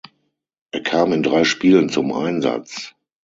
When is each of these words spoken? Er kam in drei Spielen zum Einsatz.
Er 0.71 0.81
kam 0.81 1.13
in 1.13 1.21
drei 1.21 1.43
Spielen 1.43 1.89
zum 1.89 2.11
Einsatz. 2.11 2.95